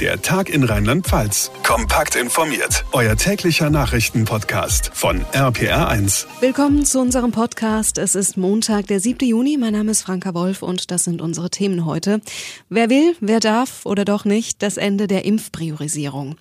Der 0.00 0.20
Tag 0.20 0.48
in 0.48 0.64
Rheinland-Pfalz. 0.64 1.52
Kompakt 1.62 2.16
informiert. 2.16 2.84
Euer 2.90 3.14
täglicher 3.14 3.70
Nachrichtenpodcast 3.70 4.90
von 4.92 5.24
RPR1. 5.26 6.26
Willkommen 6.40 6.84
zu 6.84 7.00
unserem 7.00 7.30
Podcast. 7.30 7.98
Es 7.98 8.16
ist 8.16 8.36
Montag, 8.36 8.88
der 8.88 8.98
7. 8.98 9.28
Juni. 9.28 9.56
Mein 9.56 9.72
Name 9.72 9.92
ist 9.92 10.02
Franka 10.02 10.34
Wolf 10.34 10.62
und 10.62 10.90
das 10.90 11.04
sind 11.04 11.22
unsere 11.22 11.48
Themen 11.48 11.86
heute. 11.86 12.20
Wer 12.68 12.90
will, 12.90 13.14
wer 13.20 13.38
darf 13.38 13.86
oder 13.86 14.04
doch 14.04 14.24
nicht, 14.24 14.62
das 14.62 14.78
Ende 14.78 15.06
der 15.06 15.24
Impfpriorisierung. 15.24 16.34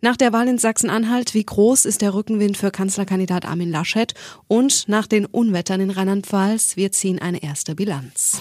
Nach 0.00 0.16
der 0.16 0.32
Wahl 0.32 0.46
in 0.46 0.58
Sachsen-Anhalt, 0.58 1.34
wie 1.34 1.44
groß 1.44 1.86
ist 1.86 2.02
der 2.02 2.14
Rückenwind 2.14 2.56
für 2.56 2.70
Kanzlerkandidat 2.70 3.44
Armin 3.44 3.72
Laschet? 3.72 4.14
Und 4.46 4.88
nach 4.88 5.08
den 5.08 5.26
Unwettern 5.26 5.80
in 5.80 5.90
Rheinland-Pfalz, 5.90 6.76
wir 6.76 6.92
ziehen 6.92 7.18
eine 7.18 7.42
erste 7.42 7.74
Bilanz. 7.74 8.40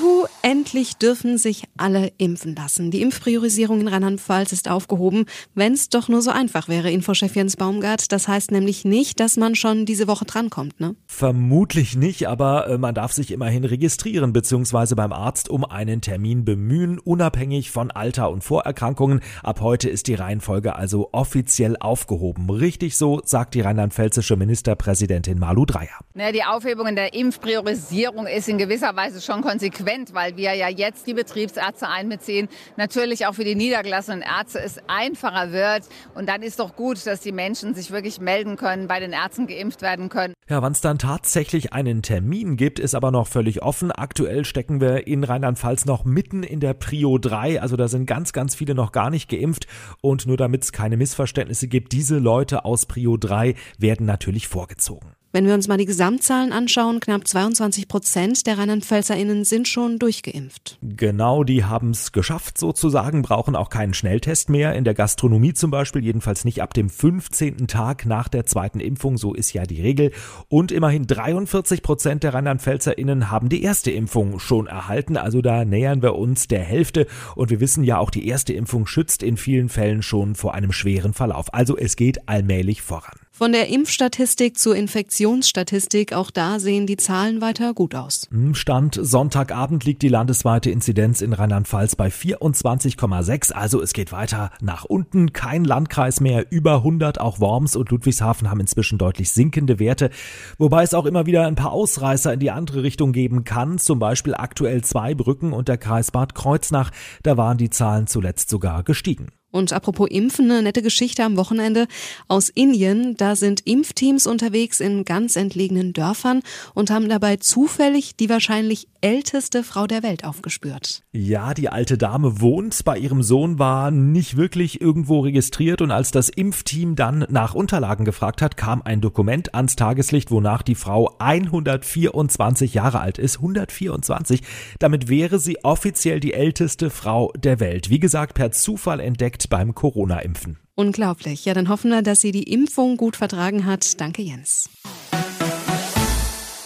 Juhu, 0.00 0.26
endlich 0.42 0.96
dürfen 0.96 1.38
sich 1.38 1.64
alle 1.76 2.12
impfen 2.18 2.54
lassen. 2.54 2.90
Die 2.90 3.02
Impfpriorisierung 3.02 3.80
in 3.80 3.88
Rheinland-Pfalz 3.88 4.52
ist 4.52 4.70
aufgehoben, 4.70 5.26
wenn 5.54 5.72
es 5.72 5.88
doch 5.88 6.08
nur 6.08 6.22
so 6.22 6.30
einfach 6.30 6.68
wäre, 6.68 6.90
Infochef 6.90 7.34
Jens 7.36 7.56
Baumgart. 7.56 8.12
Das 8.12 8.28
heißt 8.28 8.50
nämlich 8.50 8.84
nicht, 8.84 9.20
dass 9.20 9.36
man 9.36 9.54
schon 9.54 9.86
diese 9.86 10.06
Woche 10.06 10.24
drankommt, 10.24 10.80
ne? 10.80 10.94
Vermutlich 11.06 11.96
nicht, 11.96 12.28
aber 12.28 12.68
äh, 12.68 12.78
man 12.78 12.94
darf 12.94 13.12
sich 13.12 13.30
immerhin 13.30 13.64
registrieren 13.64 14.32
bzw. 14.32 14.94
beim 14.94 15.12
Arzt 15.12 15.48
um 15.48 15.64
einen 15.64 16.00
Termin 16.00 16.44
bemühen, 16.44 16.98
unabhängig 16.98 17.70
von 17.70 17.90
Alter 17.90 18.30
und 18.30 18.42
Vorerkrankungen. 18.42 19.20
Ab 19.42 19.60
heute 19.60 19.88
ist 19.88 20.06
die 20.06 20.14
Reihenfolge 20.14 20.76
also 20.76 21.10
offiziell 21.12 21.76
aufgehoben. 21.78 22.48
Richtig 22.48 22.96
so, 22.96 23.20
sagt 23.24 23.54
die 23.54 23.60
rheinland-pfälzische 23.60 24.36
Ministerpräsidentin 24.36 25.38
Malu 25.38 25.66
Dreyer. 25.66 25.98
Na, 26.14 26.32
die 26.32 26.44
Aufhebung 26.44 26.86
in 26.86 26.96
der 26.96 27.12
Impfpriorisierung 27.12 28.26
ist 28.26 28.48
in 28.48 28.58
gewisser 28.58 28.94
Weise 28.96 29.20
schon 29.20 29.42
konsequent 29.42 29.89
konsequent, 29.90 30.14
weil 30.14 30.36
wir 30.36 30.54
ja 30.54 30.68
jetzt 30.68 31.06
die 31.06 31.14
Betriebsärzte 31.14 31.88
einbeziehen. 31.88 32.48
Natürlich 32.76 33.26
auch 33.26 33.34
für 33.34 33.44
die 33.44 33.54
niedergelassenen 33.54 34.22
Ärzte 34.22 34.60
es 34.60 34.78
einfacher 34.86 35.52
wird. 35.52 35.84
Und 36.14 36.28
dann 36.28 36.42
ist 36.42 36.60
doch 36.60 36.76
gut, 36.76 37.04
dass 37.06 37.20
die 37.20 37.32
Menschen 37.32 37.74
sich 37.74 37.90
wirklich 37.90 38.20
melden 38.20 38.56
können, 38.56 38.88
bei 38.88 39.00
den 39.00 39.12
Ärzten 39.12 39.46
geimpft 39.46 39.82
werden 39.82 40.08
können. 40.08 40.34
Ja, 40.48 40.62
wann 40.62 40.72
es 40.72 40.80
dann 40.80 40.98
tatsächlich 40.98 41.72
einen 41.72 42.02
Termin 42.02 42.56
gibt, 42.56 42.78
ist 42.78 42.94
aber 42.94 43.10
noch 43.10 43.28
völlig 43.28 43.62
offen. 43.62 43.92
Aktuell 43.92 44.44
stecken 44.44 44.80
wir 44.80 45.06
in 45.06 45.24
Rheinland-Pfalz 45.24 45.84
noch 45.84 46.04
mitten 46.04 46.42
in 46.42 46.60
der 46.60 46.74
Prio 46.74 47.18
3. 47.18 47.60
Also 47.60 47.76
da 47.76 47.88
sind 47.88 48.06
ganz, 48.06 48.32
ganz 48.32 48.54
viele 48.54 48.74
noch 48.74 48.92
gar 48.92 49.10
nicht 49.10 49.28
geimpft. 49.28 49.66
Und 50.00 50.26
nur 50.26 50.36
damit 50.36 50.64
es 50.64 50.72
keine 50.72 50.96
Missverständnisse 50.96 51.68
gibt, 51.68 51.92
diese 51.92 52.18
Leute 52.18 52.64
aus 52.64 52.86
Prio 52.86 53.16
3 53.16 53.54
werden 53.78 54.06
natürlich 54.06 54.48
vorgezogen. 54.48 55.19
Wenn 55.32 55.46
wir 55.46 55.54
uns 55.54 55.68
mal 55.68 55.76
die 55.76 55.86
Gesamtzahlen 55.86 56.50
anschauen, 56.50 56.98
knapp 56.98 57.28
22 57.28 57.86
Prozent 57.86 58.48
der 58.48 58.58
Rheinland-PfälzerInnen 58.58 59.44
sind 59.44 59.68
schon 59.68 60.00
durchgeimpft. 60.00 60.76
Genau, 60.82 61.44
die 61.44 61.64
haben 61.64 61.90
es 61.90 62.10
geschafft 62.10 62.58
sozusagen, 62.58 63.22
brauchen 63.22 63.54
auch 63.54 63.70
keinen 63.70 63.94
Schnelltest 63.94 64.50
mehr. 64.50 64.74
In 64.74 64.82
der 64.82 64.94
Gastronomie 64.94 65.54
zum 65.54 65.70
Beispiel, 65.70 66.04
jedenfalls 66.04 66.44
nicht 66.44 66.62
ab 66.62 66.74
dem 66.74 66.90
15. 66.90 67.68
Tag 67.68 68.06
nach 68.06 68.26
der 68.26 68.44
zweiten 68.44 68.80
Impfung, 68.80 69.18
so 69.18 69.32
ist 69.32 69.52
ja 69.52 69.66
die 69.66 69.80
Regel. 69.80 70.10
Und 70.48 70.72
immerhin 70.72 71.06
43 71.06 71.84
Prozent 71.84 72.24
der 72.24 72.34
Rheinland-PfälzerInnen 72.34 73.30
haben 73.30 73.48
die 73.48 73.62
erste 73.62 73.92
Impfung 73.92 74.40
schon 74.40 74.66
erhalten. 74.66 75.16
Also 75.16 75.42
da 75.42 75.64
nähern 75.64 76.02
wir 76.02 76.16
uns 76.16 76.48
der 76.48 76.64
Hälfte. 76.64 77.06
Und 77.36 77.50
wir 77.50 77.60
wissen 77.60 77.84
ja 77.84 77.98
auch, 77.98 78.10
die 78.10 78.26
erste 78.26 78.52
Impfung 78.52 78.88
schützt 78.88 79.22
in 79.22 79.36
vielen 79.36 79.68
Fällen 79.68 80.02
schon 80.02 80.34
vor 80.34 80.54
einem 80.54 80.72
schweren 80.72 81.14
Verlauf. 81.14 81.54
Also 81.54 81.76
es 81.76 81.94
geht 81.94 82.28
allmählich 82.28 82.82
voran. 82.82 83.14
Von 83.40 83.52
der 83.52 83.68
Impfstatistik 83.68 84.58
zur 84.58 84.76
Infektionsstatistik, 84.76 86.12
auch 86.12 86.30
da 86.30 86.60
sehen 86.60 86.86
die 86.86 86.98
Zahlen 86.98 87.40
weiter 87.40 87.72
gut 87.72 87.94
aus. 87.94 88.28
Stand 88.52 88.98
Sonntagabend 89.00 89.82
liegt 89.86 90.02
die 90.02 90.08
landesweite 90.08 90.70
Inzidenz 90.70 91.22
in 91.22 91.32
Rheinland-Pfalz 91.32 91.96
bei 91.96 92.08
24,6. 92.08 93.52
Also 93.52 93.80
es 93.80 93.94
geht 93.94 94.12
weiter 94.12 94.50
nach 94.60 94.84
unten. 94.84 95.32
Kein 95.32 95.64
Landkreis 95.64 96.20
mehr 96.20 96.52
über 96.52 96.74
100. 96.74 97.18
Auch 97.18 97.40
Worms 97.40 97.76
und 97.76 97.88
Ludwigshafen 97.88 98.50
haben 98.50 98.60
inzwischen 98.60 98.98
deutlich 98.98 99.30
sinkende 99.30 99.78
Werte. 99.78 100.10
Wobei 100.58 100.82
es 100.82 100.92
auch 100.92 101.06
immer 101.06 101.24
wieder 101.24 101.46
ein 101.46 101.54
paar 101.54 101.72
Ausreißer 101.72 102.34
in 102.34 102.40
die 102.40 102.50
andere 102.50 102.82
Richtung 102.82 103.12
geben 103.12 103.44
kann. 103.44 103.78
Zum 103.78 103.98
Beispiel 103.98 104.34
aktuell 104.34 104.84
zwei 104.84 105.14
Brücken 105.14 105.54
und 105.54 105.68
der 105.68 105.78
Kreis 105.78 106.10
Bad 106.10 106.34
Kreuznach. 106.34 106.90
Da 107.22 107.38
waren 107.38 107.56
die 107.56 107.70
Zahlen 107.70 108.06
zuletzt 108.06 108.50
sogar 108.50 108.82
gestiegen. 108.82 109.28
Und 109.50 109.72
apropos 109.72 110.08
Impfen, 110.08 110.50
eine 110.50 110.62
nette 110.62 110.82
Geschichte 110.82 111.24
am 111.24 111.36
Wochenende 111.36 111.86
aus 112.28 112.48
Indien. 112.48 113.16
Da 113.16 113.36
sind 113.36 113.66
Impfteams 113.66 114.26
unterwegs 114.26 114.80
in 114.80 115.04
ganz 115.04 115.36
entlegenen 115.36 115.92
Dörfern 115.92 116.42
und 116.74 116.90
haben 116.90 117.08
dabei 117.08 117.36
zufällig 117.36 118.16
die 118.16 118.28
wahrscheinlich 118.28 118.88
älteste 119.00 119.64
Frau 119.64 119.86
der 119.86 120.02
Welt 120.02 120.24
aufgespürt. 120.24 121.02
Ja, 121.12 121.54
die 121.54 121.68
alte 121.68 121.96
Dame 121.96 122.40
wohnt 122.40 122.84
bei 122.84 122.98
ihrem 122.98 123.22
Sohn, 123.22 123.58
war 123.58 123.90
nicht 123.90 124.36
wirklich 124.36 124.80
irgendwo 124.80 125.20
registriert 125.20 125.80
und 125.80 125.90
als 125.90 126.10
das 126.10 126.28
Impfteam 126.28 126.96
dann 126.96 127.26
nach 127.30 127.54
Unterlagen 127.54 128.04
gefragt 128.04 128.42
hat, 128.42 128.56
kam 128.56 128.82
ein 128.82 129.00
Dokument 129.00 129.54
ans 129.54 129.76
Tageslicht, 129.76 130.30
wonach 130.30 130.62
die 130.62 130.74
Frau 130.74 131.14
124 131.18 132.74
Jahre 132.74 133.00
alt 133.00 133.18
ist. 133.18 133.36
124. 133.38 134.42
Damit 134.78 135.08
wäre 135.08 135.38
sie 135.38 135.64
offiziell 135.64 136.20
die 136.20 136.34
älteste 136.34 136.90
Frau 136.90 137.32
der 137.36 137.58
Welt. 137.60 137.90
Wie 137.90 138.00
gesagt, 138.00 138.34
per 138.34 138.52
Zufall 138.52 139.00
entdeckt 139.00 139.39
Effekt 139.40 139.48
beim 139.48 139.74
Corona-Impfen. 139.74 140.58
Unglaublich. 140.74 141.44
Ja, 141.44 141.54
dann 141.54 141.68
hoffen 141.68 141.90
wir, 141.90 142.02
dass 142.02 142.20
sie 142.20 142.32
die 142.32 142.52
Impfung 142.52 142.96
gut 142.96 143.16
vertragen 143.16 143.64
hat. 143.64 144.00
Danke, 144.00 144.22
Jens. 144.22 144.68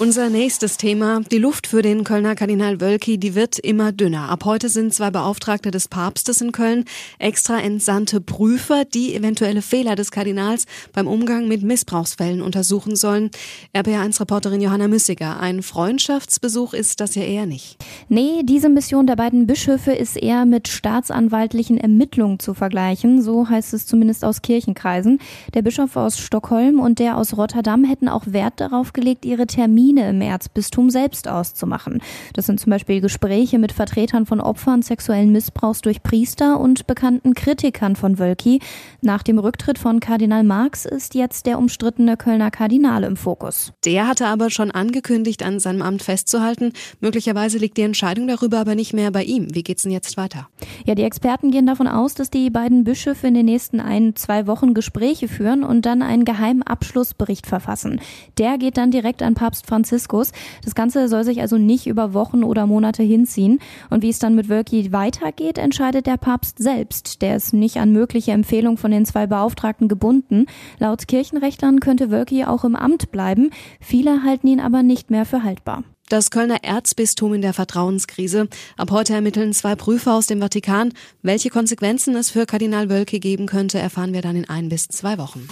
Unser 0.00 0.28
nächstes 0.28 0.76
Thema, 0.76 1.20
die 1.30 1.38
Luft 1.38 1.68
für 1.68 1.80
den 1.80 2.02
Kölner 2.02 2.34
Kardinal 2.34 2.80
Wölki, 2.80 3.16
die 3.16 3.36
wird 3.36 3.60
immer 3.60 3.92
dünner. 3.92 4.28
Ab 4.28 4.44
heute 4.44 4.68
sind 4.68 4.92
zwei 4.92 5.12
Beauftragte 5.12 5.70
des 5.70 5.86
Papstes 5.86 6.40
in 6.40 6.50
Köln 6.50 6.84
extra 7.20 7.60
entsandte 7.60 8.20
Prüfer, 8.20 8.84
die 8.84 9.14
eventuelle 9.14 9.62
Fehler 9.62 9.94
des 9.94 10.10
Kardinals 10.10 10.66
beim 10.92 11.06
Umgang 11.06 11.46
mit 11.46 11.62
Missbrauchsfällen 11.62 12.42
untersuchen 12.42 12.96
sollen. 12.96 13.30
RPA1-Reporterin 13.72 14.60
Johanna 14.60 14.88
Müssiger, 14.88 15.38
ein 15.38 15.62
Freundschaftsbesuch 15.62 16.74
ist 16.74 16.98
das 17.00 17.14
ja 17.14 17.22
eher 17.22 17.46
nicht. 17.46 17.76
Nee, 18.08 18.42
diese 18.42 18.70
Mission 18.70 19.06
der 19.06 19.16
beiden 19.16 19.46
Bischöfe 19.46 19.92
ist 19.92 20.16
eher 20.16 20.44
mit 20.44 20.66
staatsanwaltlichen 20.66 21.78
Ermittlungen 21.78 22.40
zu 22.40 22.52
vergleichen, 22.52 23.22
so 23.22 23.48
heißt 23.48 23.72
es 23.74 23.86
zumindest 23.86 24.24
aus 24.24 24.42
Kirchenkreisen. 24.42 25.20
Der 25.54 25.62
Bischof 25.62 25.94
aus 25.96 26.18
Stockholm 26.18 26.80
und 26.80 26.98
der 26.98 27.16
aus 27.16 27.36
Rotterdam 27.36 27.84
hätten 27.84 28.08
auch 28.08 28.24
Wert 28.26 28.54
darauf 28.58 28.92
gelegt, 28.92 29.24
ihre 29.24 29.46
Termine 29.46 29.83
Termine 29.84 30.08
im 30.08 30.20
Erzbistum 30.22 30.88
selbst 30.88 31.28
auszumachen. 31.28 32.00
Das 32.32 32.46
sind 32.46 32.58
zum 32.58 32.70
Beispiel 32.70 33.02
Gespräche 33.02 33.58
mit 33.58 33.70
Vertretern 33.70 34.24
von 34.24 34.40
Opfern 34.40 34.80
sexuellen 34.80 35.30
Missbrauchs 35.30 35.82
durch 35.82 36.02
Priester 36.02 36.58
und 36.58 36.86
bekannten 36.86 37.34
Kritikern 37.34 37.94
von 37.94 38.18
Wölki. 38.18 38.60
Nach 39.02 39.22
dem 39.22 39.38
Rücktritt 39.38 39.78
von 39.78 40.00
Kardinal 40.00 40.42
Marx 40.42 40.86
ist 40.86 41.14
jetzt 41.14 41.44
der 41.44 41.58
umstrittene 41.58 42.16
Kölner 42.16 42.50
Kardinal 42.50 43.04
im 43.04 43.16
Fokus. 43.16 43.72
Der 43.84 44.06
hatte 44.06 44.26
aber 44.26 44.48
schon 44.48 44.70
angekündigt, 44.70 45.42
an 45.42 45.60
seinem 45.60 45.82
Amt 45.82 46.02
festzuhalten. 46.02 46.72
Möglicherweise 47.00 47.58
liegt 47.58 47.76
die 47.76 47.82
Entscheidung 47.82 48.26
darüber 48.26 48.60
aber 48.60 48.74
nicht 48.74 48.94
mehr 48.94 49.10
bei 49.10 49.24
ihm. 49.24 49.54
Wie 49.54 49.62
geht's 49.62 49.82
denn 49.82 49.92
jetzt 49.92 50.16
weiter? 50.16 50.48
Ja, 50.86 50.94
die 50.94 51.02
Experten 51.02 51.50
gehen 51.50 51.66
davon 51.66 51.88
aus, 51.88 52.14
dass 52.14 52.30
die 52.30 52.48
beiden 52.48 52.84
Bischöfe 52.84 53.26
in 53.26 53.34
den 53.34 53.46
nächsten 53.46 53.80
ein, 53.80 54.16
zwei 54.16 54.46
Wochen 54.46 54.72
Gespräche 54.72 55.28
führen 55.28 55.62
und 55.62 55.84
dann 55.84 56.00
einen 56.00 56.24
geheimen 56.24 56.62
Abschlussbericht 56.62 57.46
verfassen. 57.46 58.00
Der 58.38 58.56
geht 58.56 58.78
dann 58.78 58.90
direkt 58.90 59.22
an 59.22 59.34
Papst 59.34 59.66
Franziskus 59.66 59.73
Franziskus. 59.74 60.30
Das 60.62 60.76
Ganze 60.76 61.08
soll 61.08 61.24
sich 61.24 61.40
also 61.40 61.58
nicht 61.58 61.88
über 61.88 62.14
Wochen 62.14 62.44
oder 62.44 62.64
Monate 62.64 63.02
hinziehen. 63.02 63.58
Und 63.90 64.02
wie 64.02 64.08
es 64.08 64.20
dann 64.20 64.36
mit 64.36 64.48
Wölki 64.48 64.92
weitergeht, 64.92 65.58
entscheidet 65.58 66.06
der 66.06 66.16
Papst 66.16 66.58
selbst. 66.58 67.22
Der 67.22 67.34
ist 67.34 67.52
nicht 67.52 67.78
an 67.78 67.90
mögliche 67.90 68.30
Empfehlungen 68.30 68.78
von 68.78 68.92
den 68.92 69.04
zwei 69.04 69.26
Beauftragten 69.26 69.88
gebunden. 69.88 70.46
Laut 70.78 71.08
Kirchenrechtlern 71.08 71.80
könnte 71.80 72.12
Wölki 72.12 72.44
auch 72.44 72.62
im 72.62 72.76
Amt 72.76 73.10
bleiben. 73.10 73.50
Viele 73.80 74.22
halten 74.22 74.46
ihn 74.46 74.60
aber 74.60 74.84
nicht 74.84 75.10
mehr 75.10 75.26
für 75.26 75.42
haltbar. 75.42 75.82
Das 76.08 76.30
Kölner 76.30 76.62
Erzbistum 76.62 77.34
in 77.34 77.42
der 77.42 77.54
Vertrauenskrise. 77.54 78.48
Ab 78.76 78.92
heute 78.92 79.14
ermitteln 79.14 79.52
zwei 79.54 79.74
Prüfer 79.74 80.14
aus 80.14 80.26
dem 80.26 80.40
Vatikan. 80.40 80.92
Welche 81.22 81.50
Konsequenzen 81.50 82.14
es 82.14 82.30
für 82.30 82.46
Kardinal 82.46 82.90
Wölke 82.90 83.18
geben 83.18 83.46
könnte, 83.46 83.80
erfahren 83.80 84.12
wir 84.12 84.22
dann 84.22 84.36
in 84.36 84.48
ein 84.48 84.68
bis 84.68 84.86
zwei 84.86 85.18
Wochen. 85.18 85.48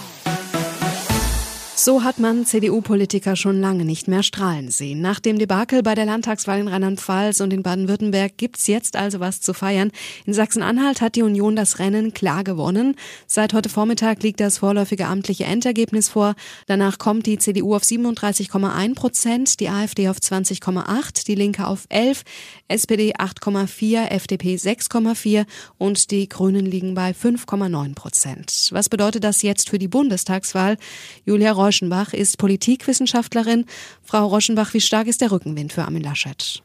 So 1.85 2.01
hat 2.01 2.17
man 2.17 2.45
CDU-Politiker 2.45 3.35
schon 3.35 3.59
lange 3.59 3.83
nicht 3.83 4.07
mehr 4.07 4.23
strahlen 4.23 4.71
sehen. 4.71 5.01
Nach 5.01 5.19
dem 5.19 5.37
Debakel 5.37 5.83
bei 5.83 5.95
der 5.95 6.05
Landtagswahl 6.05 6.61
in 6.61 6.69
Rheinland-Pfalz 6.69 7.41
und 7.41 7.51
in 7.51 7.61
Baden-Württemberg 7.61 8.37
gibt's 8.37 8.67
jetzt 8.67 8.95
also 8.95 9.19
was 9.19 9.41
zu 9.41 9.53
feiern. 9.53 9.91
In 10.25 10.33
Sachsen-Anhalt 10.33 11.01
hat 11.01 11.17
die 11.17 11.23
Union 11.23 11.57
das 11.57 11.79
Rennen 11.79 12.13
klar 12.13 12.45
gewonnen. 12.45 12.95
Seit 13.27 13.53
heute 13.53 13.67
Vormittag 13.67 14.23
liegt 14.23 14.39
das 14.39 14.59
vorläufige 14.59 15.07
amtliche 15.07 15.43
Endergebnis 15.43 16.07
vor. 16.07 16.35
Danach 16.67 16.99
kommt 16.99 17.25
die 17.25 17.37
CDU 17.37 17.75
auf 17.75 17.83
37,1 17.83 18.95
Prozent, 18.95 19.59
die 19.59 19.67
AfD 19.67 20.07
auf 20.07 20.19
20,8, 20.19 21.25
die 21.25 21.35
Linke 21.35 21.67
auf 21.67 21.85
11, 21.89 22.23
SPD 22.69 23.13
8,4, 23.15 24.07
FDP 24.07 24.55
6,4 24.55 25.45
und 25.77 26.11
die 26.11 26.29
Grünen 26.29 26.65
liegen 26.65 26.93
bei 26.93 27.11
5,9 27.11 27.93
Prozent. 27.93 28.69
Was 28.71 28.87
bedeutet 28.87 29.25
das 29.25 29.41
jetzt 29.41 29.69
für 29.69 29.79
die 29.79 29.89
Bundestagswahl? 29.89 30.77
Julia 31.25 31.51
Rauschenbach 31.73 32.13
ist 32.13 32.37
Politikwissenschaftlerin. 32.37 33.65
Frau 34.03 34.27
Rauschenbach, 34.27 34.75
wie 34.75 34.79
stark 34.79 35.07
ist 35.07 35.21
der 35.21 35.31
Rückenwind 35.31 35.73
für 35.73 35.81
Armin 35.81 36.03
Laschet? 36.03 36.61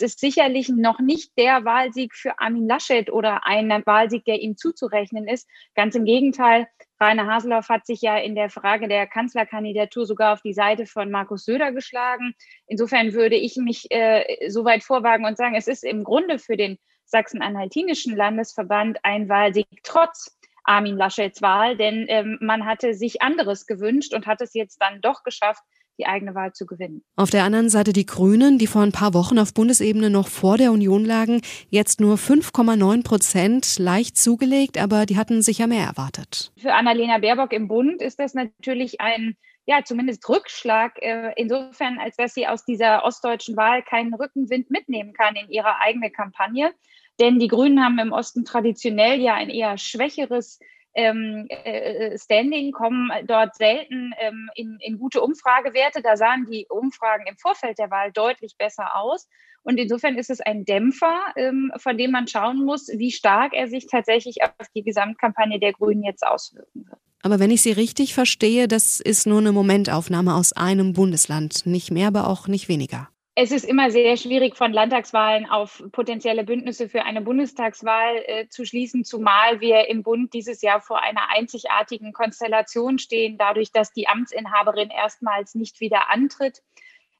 ist 0.00 0.20
sicherlich 0.20 0.68
noch 0.68 1.00
nicht 1.00 1.36
der 1.36 1.64
Wahlsieg 1.64 2.14
für 2.14 2.38
Armin 2.38 2.68
Laschet 2.68 3.10
oder 3.10 3.44
ein 3.44 3.70
Wahlsieg, 3.86 4.24
der 4.24 4.40
ihm 4.40 4.56
zuzurechnen 4.56 5.26
ist. 5.26 5.48
Ganz 5.74 5.96
im 5.96 6.04
Gegenteil. 6.04 6.68
Rainer 7.00 7.26
Haseloff 7.26 7.68
hat 7.68 7.86
sich 7.86 8.02
ja 8.02 8.16
in 8.18 8.36
der 8.36 8.50
Frage 8.50 8.86
der 8.86 9.08
Kanzlerkandidatur 9.08 10.06
sogar 10.06 10.32
auf 10.32 10.42
die 10.42 10.54
Seite 10.54 10.86
von 10.86 11.10
Markus 11.10 11.44
Söder 11.44 11.72
geschlagen. 11.72 12.34
Insofern 12.68 13.14
würde 13.14 13.34
ich 13.34 13.56
mich 13.56 13.90
äh, 13.90 14.48
so 14.48 14.64
weit 14.64 14.84
vorwagen 14.84 15.24
und 15.24 15.36
sagen, 15.36 15.56
es 15.56 15.66
ist 15.66 15.82
im 15.82 16.04
Grunde 16.04 16.38
für 16.38 16.56
den 16.56 16.78
Sachsen-Anhaltinischen 17.06 18.14
Landesverband 18.14 18.98
ein 19.02 19.28
Wahlsieg 19.28 19.66
trotz 19.82 20.36
Armin 20.64 20.96
Laschets 20.96 21.42
Wahl, 21.42 21.76
denn 21.76 22.06
ähm, 22.08 22.38
man 22.40 22.66
hatte 22.66 22.94
sich 22.94 23.22
anderes 23.22 23.66
gewünscht 23.66 24.14
und 24.14 24.26
hat 24.26 24.40
es 24.40 24.54
jetzt 24.54 24.78
dann 24.80 25.00
doch 25.00 25.22
geschafft, 25.22 25.62
die 25.98 26.06
eigene 26.06 26.34
Wahl 26.34 26.52
zu 26.52 26.66
gewinnen. 26.66 27.04
Auf 27.16 27.30
der 27.30 27.44
anderen 27.44 27.68
Seite 27.68 27.92
die 27.92 28.06
Grünen, 28.06 28.58
die 28.58 28.66
vor 28.66 28.82
ein 28.82 28.92
paar 28.92 29.14
Wochen 29.14 29.38
auf 29.38 29.54
Bundesebene 29.54 30.10
noch 30.10 30.28
vor 30.28 30.56
der 30.56 30.72
Union 30.72 31.04
lagen, 31.04 31.42
jetzt 31.68 32.00
nur 32.00 32.16
5,9 32.16 33.04
Prozent, 33.04 33.78
leicht 33.78 34.16
zugelegt, 34.16 34.78
aber 34.78 35.06
die 35.06 35.16
hatten 35.16 35.42
sicher 35.42 35.66
mehr 35.66 35.86
erwartet. 35.86 36.52
Für 36.58 36.74
Annalena 36.74 37.18
Baerbock 37.18 37.52
im 37.52 37.68
Bund 37.68 38.00
ist 38.00 38.18
das 38.18 38.34
natürlich 38.34 39.00
ein 39.00 39.36
ja, 39.64 39.84
zumindest 39.84 40.28
Rückschlag, 40.28 41.00
äh, 41.00 41.32
insofern, 41.36 41.98
als 41.98 42.16
dass 42.16 42.34
sie 42.34 42.46
aus 42.46 42.64
dieser 42.64 43.04
ostdeutschen 43.04 43.56
Wahl 43.56 43.82
keinen 43.82 44.14
Rückenwind 44.14 44.70
mitnehmen 44.70 45.12
kann 45.12 45.36
in 45.36 45.48
ihre 45.50 45.78
eigene 45.78 46.10
Kampagne. 46.10 46.72
Denn 47.20 47.38
die 47.38 47.48
Grünen 47.48 47.84
haben 47.84 47.98
im 47.98 48.12
Osten 48.12 48.44
traditionell 48.44 49.20
ja 49.20 49.34
ein 49.34 49.50
eher 49.50 49.78
schwächeres 49.78 50.58
ähm, 50.94 51.46
äh, 51.48 52.18
Standing, 52.18 52.72
kommen 52.72 53.10
dort 53.26 53.54
selten 53.54 54.12
ähm, 54.18 54.50
in, 54.54 54.78
in 54.80 54.98
gute 54.98 55.20
Umfragewerte. 55.22 56.02
Da 56.02 56.16
sahen 56.16 56.46
die 56.50 56.66
Umfragen 56.68 57.26
im 57.26 57.36
Vorfeld 57.36 57.78
der 57.78 57.90
Wahl 57.90 58.12
deutlich 58.12 58.56
besser 58.58 58.96
aus. 58.96 59.28
Und 59.62 59.78
insofern 59.78 60.18
ist 60.18 60.30
es 60.30 60.40
ein 60.40 60.64
Dämpfer, 60.64 61.20
ähm, 61.36 61.72
von 61.76 61.96
dem 61.96 62.10
man 62.10 62.26
schauen 62.26 62.64
muss, 62.64 62.88
wie 62.88 63.12
stark 63.12 63.52
er 63.54 63.68
sich 63.68 63.86
tatsächlich 63.86 64.42
auf 64.42 64.66
die 64.74 64.82
Gesamtkampagne 64.82 65.60
der 65.60 65.72
Grünen 65.72 66.02
jetzt 66.02 66.26
auswirken 66.26 66.86
wird. 66.88 66.98
Aber 67.22 67.38
wenn 67.38 67.50
ich 67.50 67.62
Sie 67.62 67.72
richtig 67.72 68.14
verstehe, 68.14 68.66
das 68.66 69.00
ist 69.00 69.26
nur 69.26 69.38
eine 69.38 69.52
Momentaufnahme 69.52 70.34
aus 70.34 70.52
einem 70.52 70.92
Bundesland. 70.92 71.66
Nicht 71.66 71.92
mehr, 71.92 72.08
aber 72.08 72.28
auch 72.28 72.48
nicht 72.48 72.68
weniger. 72.68 73.08
Es 73.34 73.50
ist 73.50 73.64
immer 73.64 73.90
sehr 73.90 74.18
schwierig, 74.18 74.56
von 74.56 74.74
Landtagswahlen 74.74 75.46
auf 75.46 75.82
potenzielle 75.92 76.44
Bündnisse 76.44 76.90
für 76.90 77.04
eine 77.04 77.22
Bundestagswahl 77.22 78.16
äh, 78.26 78.48
zu 78.48 78.66
schließen, 78.66 79.04
zumal 79.04 79.60
wir 79.60 79.88
im 79.88 80.02
Bund 80.02 80.34
dieses 80.34 80.60
Jahr 80.60 80.82
vor 80.82 81.00
einer 81.00 81.30
einzigartigen 81.30 82.12
Konstellation 82.12 82.98
stehen, 82.98 83.38
dadurch, 83.38 83.72
dass 83.72 83.90
die 83.92 84.06
Amtsinhaberin 84.06 84.90
erstmals 84.90 85.54
nicht 85.54 85.80
wieder 85.80 86.10
antritt. 86.10 86.60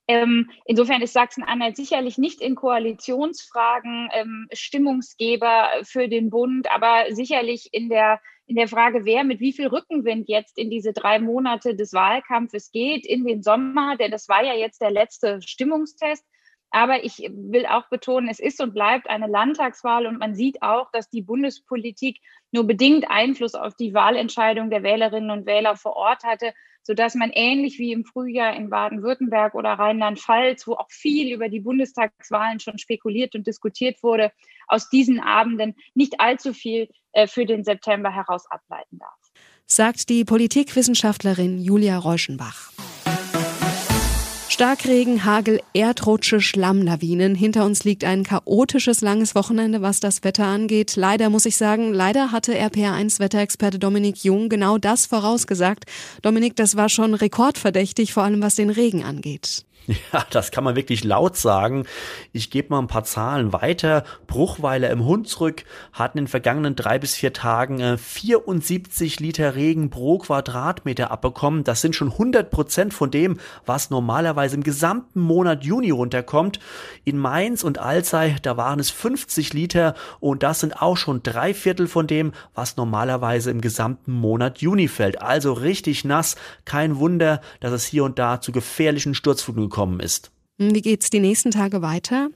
Ähm, 0.07 0.49
insofern 0.65 1.01
ist 1.01 1.13
Sachsen-Anhalt 1.13 1.77
sicherlich 1.77 2.17
nicht 2.17 2.41
in 2.41 2.55
Koalitionsfragen 2.55 4.09
ähm, 4.13 4.47
Stimmungsgeber 4.51 5.69
für 5.83 6.09
den 6.09 6.29
Bund, 6.29 6.69
aber 6.71 7.05
sicherlich 7.09 7.69
in 7.71 7.89
der 7.89 8.19
in 8.45 8.57
der 8.57 8.67
Frage, 8.67 9.05
wer 9.05 9.23
mit 9.23 9.39
wie 9.39 9.53
viel 9.53 9.67
Rückenwind 9.67 10.27
jetzt 10.27 10.57
in 10.57 10.69
diese 10.69 10.91
drei 10.91 11.19
Monate 11.19 11.75
des 11.75 11.93
Wahlkampfes 11.93 12.71
geht, 12.71 13.05
in 13.05 13.25
den 13.25 13.41
Sommer, 13.41 13.95
denn 13.95 14.11
das 14.11 14.27
war 14.27 14.43
ja 14.43 14.53
jetzt 14.53 14.81
der 14.81 14.91
letzte 14.91 15.41
Stimmungstest. 15.41 16.25
Aber 16.73 17.03
ich 17.03 17.29
will 17.31 17.67
auch 17.67 17.87
betonen, 17.89 18.27
es 18.29 18.39
ist 18.39 18.59
und 18.59 18.73
bleibt 18.73 19.07
eine 19.07 19.27
Landtagswahl 19.27 20.07
und 20.07 20.17
man 20.17 20.33
sieht 20.33 20.63
auch, 20.63 20.89
dass 20.91 21.07
die 21.07 21.21
Bundespolitik 21.21 22.19
nur 22.51 22.65
bedingt 22.65 23.05
Einfluss 23.11 23.53
auf 23.53 23.75
die 23.75 23.93
Wahlentscheidung 23.93 24.71
der 24.71 24.81
Wählerinnen 24.81 25.29
und 25.29 25.45
Wähler 25.45 25.75
vor 25.75 25.95
Ort 25.95 26.23
hatte, 26.23 26.51
sodass 26.81 27.13
man 27.13 27.29
ähnlich 27.31 27.77
wie 27.77 27.91
im 27.91 28.05
Frühjahr 28.05 28.55
in 28.55 28.71
Baden-Württemberg 28.71 29.53
oder 29.53 29.73
Rheinland-Pfalz, 29.73 30.65
wo 30.65 30.73
auch 30.73 30.89
viel 30.89 31.31
über 31.31 31.47
die 31.47 31.59
Bundestagswahlen 31.59 32.59
schon 32.59 32.79
spekuliert 32.79 33.35
und 33.35 33.45
diskutiert 33.45 34.01
wurde, 34.01 34.31
aus 34.67 34.89
diesen 34.89 35.19
Abenden 35.19 35.75
nicht 35.93 36.19
allzu 36.19 36.53
viel 36.53 36.89
äh, 37.11 37.27
für 37.27 37.45
den 37.45 37.63
September 37.63 38.09
heraus 38.09 38.49
ableiten 38.49 38.97
darf. 38.97 39.31
Sagt 39.67 40.09
die 40.09 40.25
Politikwissenschaftlerin 40.25 41.59
Julia 41.59 41.99
Reuschenbach. 41.99 42.72
Starkregen, 44.53 45.25
Hagel, 45.25 45.61
Erdrutsche, 45.73 46.39
Schlammlawinen. 46.39 47.33
Hinter 47.33 47.65
uns 47.65 47.85
liegt 47.85 48.03
ein 48.03 48.21
chaotisches 48.21 49.01
langes 49.01 49.33
Wochenende, 49.33 49.81
was 49.81 49.99
das 49.99 50.23
Wetter 50.23 50.45
angeht. 50.45 50.95
Leider 50.95 51.31
muss 51.31 51.47
ich 51.47 51.57
sagen, 51.57 51.91
leider 51.91 52.31
hatte 52.31 52.53
RPR1 52.53 53.17
Wetterexperte 53.17 53.79
Dominik 53.79 54.23
Jung 54.23 54.49
genau 54.49 54.77
das 54.77 55.07
vorausgesagt. 55.07 55.85
Dominik, 56.21 56.55
das 56.55 56.75
war 56.75 56.89
schon 56.89 57.15
rekordverdächtig, 57.15 58.13
vor 58.13 58.21
allem 58.21 58.43
was 58.43 58.53
den 58.53 58.69
Regen 58.69 59.03
angeht. 59.03 59.65
Ja, 60.13 60.25
das 60.29 60.51
kann 60.51 60.63
man 60.63 60.75
wirklich 60.75 61.03
laut 61.03 61.35
sagen. 61.35 61.85
Ich 62.31 62.49
gebe 62.49 62.69
mal 62.69 62.79
ein 62.79 62.87
paar 62.87 63.03
Zahlen 63.03 63.51
weiter. 63.51 64.03
Bruchweiler 64.27 64.89
im 64.89 65.05
Hunsrück 65.05 65.65
hatten 65.91 66.19
in 66.19 66.25
den 66.25 66.29
vergangenen 66.29 66.75
drei 66.75 66.99
bis 66.99 67.15
vier 67.15 67.33
Tagen 67.33 67.79
äh, 67.79 67.97
74 67.97 69.19
Liter 69.19 69.55
Regen 69.55 69.89
pro 69.89 70.19
Quadratmeter 70.19 71.11
abbekommen. 71.11 71.63
Das 71.63 71.81
sind 71.81 71.95
schon 71.95 72.11
100 72.11 72.49
Prozent 72.49 72.93
von 72.93 73.11
dem, 73.11 73.39
was 73.65 73.89
normalerweise 73.89 74.55
im 74.55 74.63
gesamten 74.63 75.19
Monat 75.19 75.63
Juni 75.63 75.91
runterkommt. 75.91 76.59
In 77.03 77.17
Mainz 77.17 77.63
und 77.63 77.79
Alzey, 77.79 78.35
da 78.41 78.55
waren 78.55 78.79
es 78.79 78.89
50 78.89 79.53
Liter 79.53 79.95
und 80.19 80.43
das 80.43 80.59
sind 80.59 80.81
auch 80.81 80.97
schon 80.97 81.23
drei 81.23 81.53
Viertel 81.53 81.87
von 81.87 82.07
dem, 82.07 82.31
was 82.53 82.77
normalerweise 82.77 83.51
im 83.51 83.61
gesamten 83.61 84.13
Monat 84.13 84.59
Juni 84.59 84.87
fällt. 84.87 85.21
Also 85.21 85.53
richtig 85.53 86.05
nass. 86.05 86.35
Kein 86.65 86.97
Wunder, 86.97 87.41
dass 87.59 87.73
es 87.73 87.85
hier 87.85 88.03
und 88.03 88.19
da 88.19 88.39
zu 88.39 88.51
gefährlichen 88.51 89.15
Sturzfluten 89.15 89.72
gekommen 89.73 89.99
ist. 89.99 90.31
Wie 90.59 90.81
geht's 90.81 91.09
die 91.09 91.19
nächsten 91.19 91.49
Tage 91.49 91.81
weiter? 91.81 92.29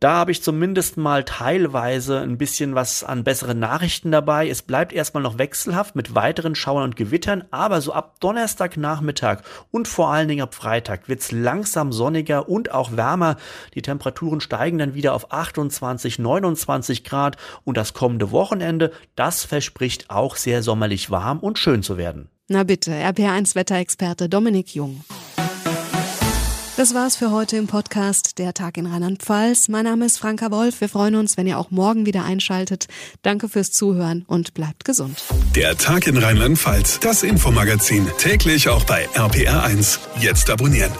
Da 0.00 0.14
habe 0.14 0.32
ich 0.32 0.42
zumindest 0.42 0.96
mal 0.96 1.24
teilweise 1.24 2.20
ein 2.20 2.36
bisschen 2.36 2.74
was 2.74 3.04
an 3.04 3.22
besseren 3.22 3.58
Nachrichten 3.58 4.10
dabei. 4.10 4.48
Es 4.48 4.62
bleibt 4.62 4.92
erstmal 4.92 5.22
noch 5.22 5.38
wechselhaft 5.38 5.94
mit 5.94 6.14
weiteren 6.14 6.54
Schauern 6.54 6.84
und 6.84 6.96
Gewittern, 6.96 7.44
aber 7.50 7.80
so 7.80 7.92
ab 7.92 8.18
Donnerstagnachmittag 8.20 9.42
und 9.70 9.88
vor 9.88 10.10
allen 10.10 10.28
Dingen 10.28 10.42
ab 10.42 10.54
Freitag 10.54 11.08
wird 11.08 11.20
es 11.20 11.32
langsam 11.32 11.92
sonniger 11.92 12.48
und 12.48 12.72
auch 12.72 12.96
wärmer. 12.96 13.36
Die 13.74 13.82
Temperaturen 13.82 14.40
steigen 14.40 14.78
dann 14.78 14.94
wieder 14.94 15.14
auf 15.14 15.32
28, 15.32 16.18
29 16.18 17.04
Grad 17.04 17.36
und 17.64 17.76
das 17.76 17.94
kommende 17.94 18.30
Wochenende, 18.30 18.90
das 19.16 19.44
verspricht 19.44 20.10
auch 20.10 20.36
sehr 20.36 20.62
sommerlich 20.62 21.10
warm 21.10 21.38
und 21.38 21.58
schön 21.58 21.82
zu 21.82 21.96
werden. 21.96 22.28
Na 22.48 22.64
bitte, 22.64 22.90
RPR1 22.90 23.54
Wetterexperte 23.54 24.28
Dominik 24.28 24.74
Jung. 24.74 25.02
Das 26.76 26.92
war's 26.92 27.14
für 27.14 27.30
heute 27.30 27.56
im 27.56 27.68
Podcast 27.68 28.38
Der 28.38 28.52
Tag 28.52 28.76
in 28.76 28.86
Rheinland-Pfalz. 28.86 29.68
Mein 29.68 29.84
Name 29.84 30.06
ist 30.06 30.18
Franka 30.18 30.50
Wolf. 30.50 30.80
Wir 30.80 30.88
freuen 30.88 31.14
uns, 31.14 31.36
wenn 31.36 31.46
ihr 31.46 31.56
auch 31.56 31.70
morgen 31.70 32.04
wieder 32.04 32.24
einschaltet. 32.24 32.88
Danke 33.22 33.48
fürs 33.48 33.70
Zuhören 33.70 34.24
und 34.26 34.54
bleibt 34.54 34.84
gesund. 34.84 35.22
Der 35.54 35.76
Tag 35.76 36.08
in 36.08 36.16
Rheinland-Pfalz, 36.16 36.98
das 36.98 37.22
Infomagazin, 37.22 38.08
täglich 38.18 38.68
auch 38.68 38.82
bei 38.84 39.06
RPR1. 39.10 40.00
Jetzt 40.18 40.50
abonnieren. 40.50 40.90